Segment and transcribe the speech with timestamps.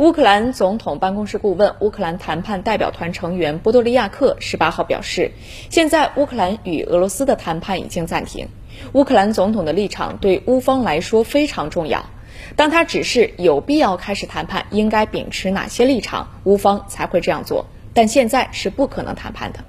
[0.00, 5.32] 乌克兰总统办公室顾问乌克兰谈判代表团成员波多利亚克十八号表示
[5.68, 8.48] 现在乌克兰与俄罗斯的谈判已经暂停。
[8.94, 12.06] 乌克兰总统的立场对乌方来说非常重要。
[12.56, 17.66] 当他指示有必要开始谈判应该秉持哪些立场乌方才会这样做。
[17.92, 19.62] 但现在是不可能谈判的。